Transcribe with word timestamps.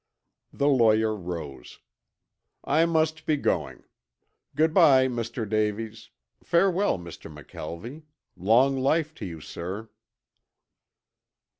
The 0.51 0.67
lawyer 0.67 1.15
rose. 1.15 1.77
"I 2.63 2.87
must 2.87 3.27
be 3.27 3.37
going. 3.37 3.83
Good 4.55 4.73
by, 4.73 5.07
Mr. 5.07 5.47
Davies. 5.47 6.09
Farewell, 6.43 6.97
Mr. 6.97 7.31
McKelvie. 7.31 8.01
Long 8.35 8.75
life 8.79 9.13
to 9.13 9.27
you, 9.27 9.39
sir." 9.41 9.91